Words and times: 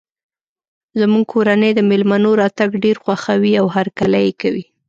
زموږ 0.99 1.23
کورنۍ 1.33 1.71
د 1.75 1.79
مېلمنو 1.89 2.31
راتګ 2.41 2.69
ډیر 2.83 2.97
خوښوي 3.03 3.53
او 3.61 3.65
هرکلی 3.75 4.21
یی 4.25 4.31
کوي 4.41 4.63